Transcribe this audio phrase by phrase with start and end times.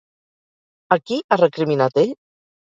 [0.95, 2.19] A qui ha recriminat ell?